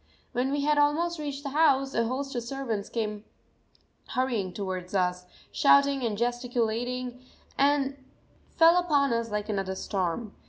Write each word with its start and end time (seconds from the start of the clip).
When 0.31 0.51
we 0.51 0.61
had 0.61 0.79
almost 0.79 1.19
reached 1.19 1.43
the 1.43 1.49
house, 1.49 1.93
a 1.93 2.07
host 2.07 2.33
of 2.33 2.41
servants 2.41 2.89
came 2.89 3.23
hurrying 4.07 4.51
towards 4.51 4.95
us, 4.95 5.27
shouting 5.51 6.03
and 6.03 6.17
gesticulating, 6.17 7.21
and 7.55 8.03
fell 8.57 8.77
upon 8.79 9.13
us 9.13 9.29
like 9.29 9.47
another 9.47 9.75
storm. 9.75 10.33